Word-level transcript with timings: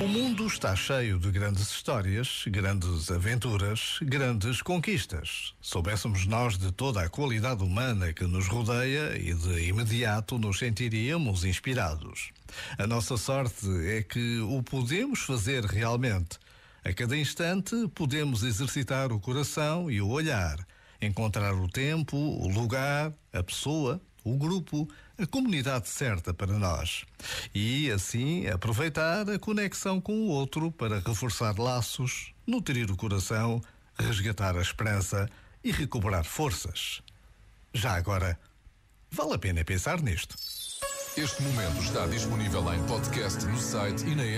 O 0.00 0.08
mundo 0.08 0.46
está 0.46 0.74
cheio 0.74 1.18
de 1.18 1.30
grandes 1.30 1.70
histórias, 1.70 2.44
grandes 2.48 3.10
aventuras, 3.10 3.98
grandes 4.02 4.60
conquistas. 4.60 5.54
Soubéssemos 5.60 6.26
nós 6.26 6.58
de 6.58 6.72
toda 6.72 7.00
a 7.02 7.08
qualidade 7.08 7.62
humana 7.62 8.12
que 8.12 8.24
nos 8.24 8.48
rodeia 8.48 9.16
e 9.16 9.32
de 9.32 9.68
imediato 9.68 10.38
nos 10.38 10.58
sentiríamos 10.58 11.44
inspirados. 11.44 12.32
A 12.76 12.86
nossa 12.86 13.16
sorte 13.16 13.66
é 13.86 14.02
que 14.02 14.40
o 14.40 14.62
podemos 14.62 15.20
fazer 15.20 15.64
realmente. 15.64 16.38
A 16.84 16.92
cada 16.92 17.16
instante 17.16 17.88
podemos 17.94 18.42
exercitar 18.42 19.12
o 19.12 19.20
coração 19.20 19.90
e 19.90 20.02
o 20.02 20.08
olhar, 20.08 20.58
encontrar 21.00 21.54
o 21.54 21.68
tempo, 21.68 22.16
o 22.16 22.48
lugar, 22.48 23.12
a 23.32 23.42
pessoa 23.42 24.00
o 24.24 24.36
grupo, 24.36 24.88
a 25.18 25.26
comunidade 25.26 25.88
certa 25.88 26.32
para 26.32 26.58
nós. 26.58 27.04
E, 27.54 27.90
assim, 27.90 28.48
aproveitar 28.48 29.28
a 29.28 29.38
conexão 29.38 30.00
com 30.00 30.14
o 30.14 30.28
outro 30.28 30.72
para 30.72 30.98
reforçar 30.98 31.58
laços, 31.58 32.32
nutrir 32.46 32.90
o 32.90 32.96
coração, 32.96 33.60
resgatar 33.98 34.56
a 34.56 34.62
esperança 34.62 35.28
e 35.62 35.70
recuperar 35.70 36.24
forças. 36.24 37.02
Já 37.72 37.94
agora, 37.94 38.38
vale 39.10 39.34
a 39.34 39.38
pena 39.38 39.64
pensar 39.64 40.00
nisto. 40.00 40.36
Este 41.16 41.42
momento 41.42 41.80
está 41.80 42.06
disponível 42.06 42.74
em 42.74 42.82
podcast 42.86 43.44
no 43.46 43.58
site 43.58 44.04
e 44.04 44.16
na 44.16 44.24
app. 44.24 44.32